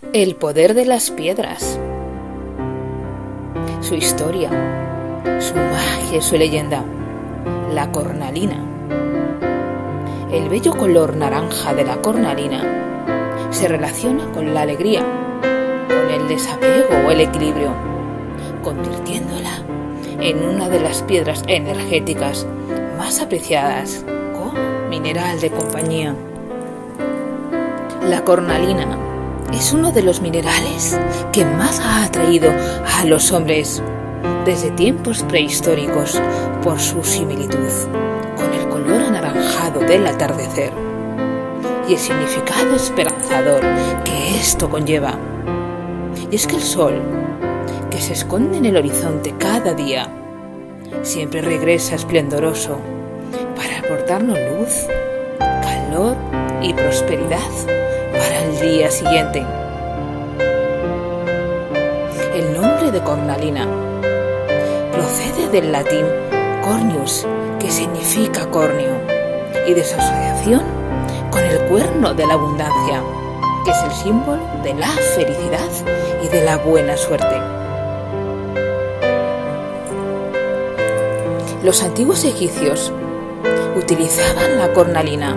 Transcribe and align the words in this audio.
El 0.00 0.36
poder 0.36 0.74
de 0.74 0.84
las 0.84 1.10
piedras. 1.10 1.76
Su 3.80 3.96
historia, 3.96 4.48
su 5.40 5.56
magia, 5.56 6.22
su 6.22 6.36
leyenda. 6.36 6.84
La 7.74 7.90
cornalina. 7.90 8.62
El 10.30 10.48
bello 10.48 10.70
color 10.76 11.16
naranja 11.16 11.74
de 11.74 11.84
la 11.84 12.00
cornalina 12.00 13.48
se 13.50 13.66
relaciona 13.66 14.30
con 14.32 14.54
la 14.54 14.62
alegría, 14.62 15.04
con 15.88 16.10
el 16.10 16.28
desapego 16.28 17.04
o 17.04 17.10
el 17.10 17.20
equilibrio, 17.20 17.72
convirtiéndola 18.62 19.64
en 20.20 20.44
una 20.44 20.68
de 20.68 20.78
las 20.78 21.02
piedras 21.02 21.42
energéticas 21.48 22.46
más 22.96 23.20
apreciadas 23.20 24.04
como 24.32 24.52
mineral 24.88 25.40
de 25.40 25.50
compañía. 25.50 26.14
La 28.08 28.22
cornalina 28.22 29.07
es 29.52 29.72
uno 29.72 29.92
de 29.92 30.02
los 30.02 30.20
minerales 30.20 30.98
que 31.32 31.44
más 31.44 31.80
ha 31.80 32.04
atraído 32.04 32.50
a 32.96 33.04
los 33.04 33.32
hombres 33.32 33.82
desde 34.44 34.70
tiempos 34.70 35.22
prehistóricos 35.24 36.20
por 36.62 36.78
su 36.78 37.02
similitud 37.02 37.70
con 38.36 38.52
el 38.52 38.68
color 38.68 39.02
anaranjado 39.02 39.80
del 39.80 40.06
atardecer 40.06 40.72
y 41.88 41.94
el 41.94 41.98
significado 41.98 42.76
esperanzador 42.76 43.62
que 44.04 44.36
esto 44.38 44.68
conlleva. 44.68 45.18
Y 46.30 46.36
es 46.36 46.46
que 46.46 46.56
el 46.56 46.62
sol, 46.62 47.00
que 47.90 47.98
se 47.98 48.12
esconde 48.12 48.58
en 48.58 48.66
el 48.66 48.76
horizonte 48.76 49.34
cada 49.38 49.72
día, 49.72 50.08
siempre 51.02 51.40
regresa 51.40 51.94
esplendoroso 51.94 52.78
para 53.56 53.78
aportarnos 53.78 54.38
luz, 54.38 54.86
calor 55.38 56.16
y 56.62 56.74
prosperidad 56.74 57.87
para 58.28 58.44
el 58.44 58.60
día 58.60 58.90
siguiente. 58.90 59.42
El 62.34 62.52
nombre 62.52 62.90
de 62.90 63.00
cornalina 63.00 63.66
procede 64.92 65.48
del 65.48 65.72
latín 65.72 66.04
cornius, 66.62 67.26
que 67.58 67.70
significa 67.70 68.44
cornio, 68.50 68.90
y 69.66 69.72
de 69.72 69.82
su 69.82 69.96
asociación 69.96 70.60
con 71.30 71.42
el 71.42 71.58
cuerno 71.70 72.12
de 72.12 72.26
la 72.26 72.34
abundancia, 72.34 73.02
que 73.64 73.70
es 73.70 73.82
el 73.84 73.92
símbolo 73.92 74.42
de 74.62 74.74
la 74.74 74.88
felicidad 75.16 75.70
y 76.22 76.28
de 76.28 76.44
la 76.44 76.58
buena 76.58 76.98
suerte. 76.98 77.34
Los 81.64 81.82
antiguos 81.82 82.24
egipcios 82.24 82.92
utilizaban 83.74 84.58
la 84.58 84.70
cornalina 84.74 85.34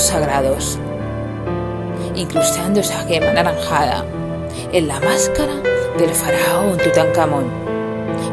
sagrados, 0.00 0.78
incrustando 2.14 2.80
esa 2.80 3.00
gema 3.06 3.30
anaranjada 3.30 4.04
en 4.72 4.88
la 4.88 5.00
máscara 5.00 5.54
del 5.98 6.10
faraón 6.10 6.78
Tutankamón. 6.78 7.46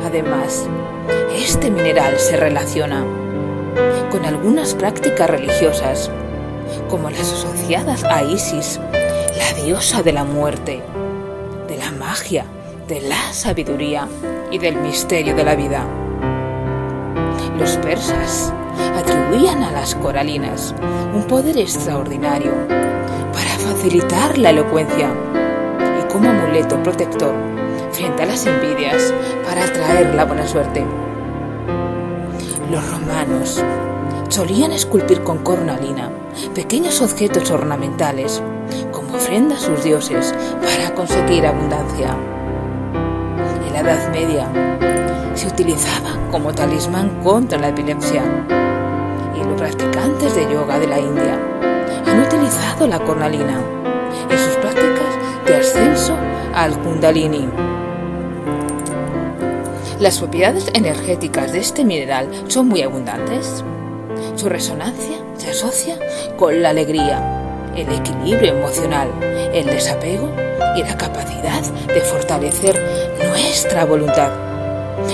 Además, 0.06 0.68
este 1.36 1.70
mineral 1.70 2.18
se 2.18 2.38
relaciona 2.38 3.04
con 4.12 4.26
algunas 4.26 4.74
prácticas 4.74 5.30
religiosas, 5.30 6.10
como 6.90 7.10
las 7.10 7.32
asociadas 7.32 8.04
a 8.04 8.24
Isis, 8.24 8.80
la 9.38 9.64
diosa 9.64 10.02
de 10.04 10.14
la 10.14 10.24
muerte, 10.24 10.82
de 11.68 11.78
la 11.78 11.92
magia, 11.92 12.46
de 12.88 13.02
la 13.02 13.34
sabiduría 13.34 14.08
y 14.52 14.58
del 14.58 14.76
misterio 14.78 15.36
de 15.36 15.44
la 15.44 15.56
vida. 15.56 15.86
Los 17.60 17.78
persas 17.78 18.54
atribuían 18.96 19.64
a 19.64 19.72
las 19.72 19.96
coralinas 19.96 20.74
un 21.14 21.24
poder 21.24 21.58
extraordinario 21.58 22.54
para 23.34 23.50
facilitar 23.58 24.38
la 24.38 24.52
elocuencia 24.52 25.10
y 26.00 26.12
como 26.12 26.30
amuleto 26.30 26.82
protector 26.84 27.34
frente 27.92 28.24
a 28.24 28.26
las 28.26 28.46
envidias 28.46 29.14
para 29.46 29.66
atraer 29.66 30.16
la 30.16 30.26
buena 30.26 30.48
suerte. 30.48 30.84
Los 32.72 32.90
romanos 32.92 33.64
solían 34.30 34.72
esculpir 34.72 35.22
con 35.22 35.40
cornalina 35.40 36.10
pequeños 36.54 37.02
objetos 37.02 37.52
ornamentales 37.52 38.42
como 38.92 39.16
ofrenda 39.16 39.56
a 39.56 39.60
sus 39.60 39.84
dioses 39.84 40.34
para 40.62 40.94
conseguir 40.94 41.46
abundancia. 41.46 42.16
En 43.66 43.74
la 43.74 43.80
Edad 43.80 44.12
Media 44.12 44.50
se 45.36 45.48
utilizaba 45.48 46.18
como 46.32 46.54
talismán 46.54 47.22
contra 47.24 47.60
la 47.60 47.70
epilepsia 47.70 48.24
practicantes 49.66 50.36
de 50.36 50.44
yoga 50.44 50.78
de 50.78 50.86
la 50.86 51.00
India 51.00 51.40
han 52.06 52.20
utilizado 52.20 52.86
la 52.86 53.00
cornalina 53.00 53.60
en 54.30 54.38
sus 54.38 54.56
prácticas 54.58 55.48
de 55.48 55.56
ascenso 55.56 56.16
al 56.54 56.78
kundalini. 56.84 57.50
Las 60.00 60.20
propiedades 60.20 60.70
energéticas 60.76 61.52
de 61.52 61.62
este 61.62 61.84
mineral 61.84 62.30
son 62.48 62.68
muy 62.68 62.84
abundantes. 62.84 63.64
Su 64.36 64.50
resonancia 64.50 65.18
se 65.36 65.50
asocia 65.50 65.98
con 66.38 66.62
la 66.62 66.70
alegría, 66.70 67.72
el 67.76 67.92
equilibrio 67.92 68.54
emocional, 68.54 69.08
el 69.52 69.66
desapego 69.66 70.30
y 70.76 70.84
la 70.84 70.96
capacidad 70.96 71.64
de 71.88 72.02
fortalecer 72.02 72.80
nuestra 73.32 73.84
voluntad, 73.86 74.30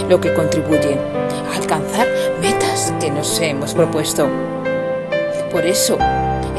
lo 0.10 0.20
que 0.20 0.34
contribuye 0.34 0.98
a 1.50 1.56
alcanzar 1.56 2.08
que 3.00 3.12
nos 3.12 3.40
hemos 3.42 3.74
propuesto. 3.74 4.30
Por 5.52 5.66
eso, 5.66 5.98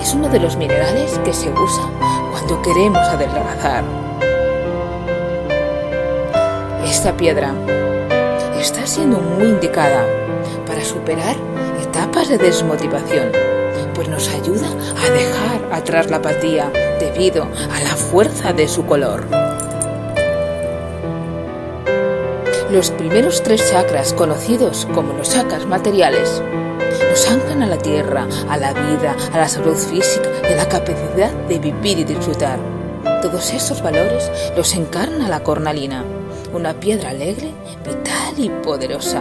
es 0.00 0.12
uno 0.12 0.28
de 0.28 0.40
los 0.40 0.56
minerales 0.56 1.18
que 1.24 1.32
se 1.32 1.50
usa 1.50 1.84
cuando 2.30 2.60
queremos 2.60 3.00
adelgazar. 3.08 3.82
Esta 6.84 7.16
piedra 7.16 7.54
está 8.60 8.86
siendo 8.86 9.18
muy 9.18 9.48
indicada 9.48 10.04
para 10.66 10.84
superar 10.84 11.34
etapas 11.82 12.28
de 12.28 12.36
desmotivación, 12.36 13.32
pues 13.94 14.08
nos 14.08 14.28
ayuda 14.28 14.68
a 14.68 15.10
dejar 15.10 15.72
atrás 15.72 16.10
la 16.10 16.18
apatía 16.18 16.70
debido 17.00 17.44
a 17.44 17.80
la 17.80 17.96
fuerza 17.96 18.52
de 18.52 18.68
su 18.68 18.84
color. 18.84 19.26
Los 22.72 22.90
primeros 22.90 23.42
tres 23.42 23.70
chakras, 23.70 24.14
conocidos 24.14 24.88
como 24.94 25.12
los 25.12 25.28
chakras 25.28 25.66
materiales, 25.66 26.42
nos 27.10 27.30
anclan 27.30 27.62
a 27.62 27.66
la 27.66 27.76
tierra, 27.76 28.26
a 28.48 28.56
la 28.56 28.72
vida, 28.72 29.14
a 29.30 29.36
la 29.36 29.46
salud 29.46 29.76
física 29.76 30.30
y 30.48 30.54
a 30.54 30.56
la 30.56 30.66
capacidad 30.66 31.30
de 31.48 31.58
vivir 31.58 31.98
y 31.98 32.04
disfrutar. 32.04 32.58
Todos 33.20 33.52
esos 33.52 33.82
valores 33.82 34.30
los 34.56 34.74
encarna 34.74 35.28
la 35.28 35.40
cornalina, 35.40 36.02
una 36.54 36.72
piedra 36.72 37.10
alegre, 37.10 37.50
vital 37.84 38.38
y 38.38 38.48
poderosa. 38.48 39.20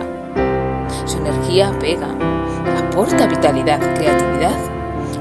Su 1.06 1.18
energía 1.18 1.78
pega, 1.78 2.16
aporta 2.79 3.28
vitalidad, 3.28 3.81
creatividad 3.95 4.56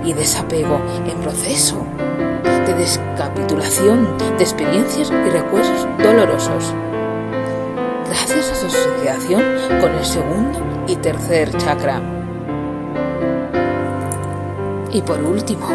y 0.04 0.12
desapego 0.12 0.80
en 1.04 1.20
proceso 1.20 1.84
de 2.64 2.74
descapitulación 2.74 4.16
de 4.38 4.44
experiencias 4.44 5.10
y 5.10 5.30
recuerdos 5.30 5.88
dolorosos. 5.98 6.72
Con 9.10 9.92
el 9.92 10.04
segundo 10.04 10.84
y 10.86 10.94
tercer 10.94 11.50
chakra. 11.58 12.00
Y 14.92 15.02
por 15.02 15.20
último, 15.24 15.68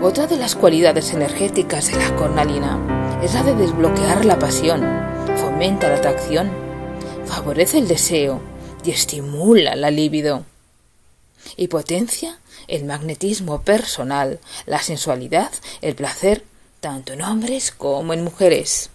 otra 0.00 0.26
de 0.26 0.38
las 0.38 0.54
cualidades 0.54 1.12
energéticas 1.12 1.92
de 1.92 1.98
la 1.98 2.16
cornalina 2.16 3.20
es 3.22 3.34
la 3.34 3.42
de 3.42 3.54
desbloquear 3.56 4.24
la 4.24 4.38
pasión, 4.38 4.80
fomenta 5.36 5.90
la 5.90 5.96
atracción, 5.96 6.50
favorece 7.26 7.76
el 7.76 7.88
deseo 7.88 8.40
y 8.82 8.90
estimula 8.90 9.76
la 9.76 9.90
libido. 9.90 10.46
Y 11.58 11.68
potencia 11.68 12.38
el 12.68 12.84
magnetismo 12.84 13.60
personal, 13.60 14.40
la 14.64 14.78
sensualidad, 14.78 15.50
el 15.82 15.94
placer, 15.94 16.42
tanto 16.80 17.12
en 17.12 17.20
hombres 17.20 17.70
como 17.70 18.14
en 18.14 18.24
mujeres. 18.24 18.88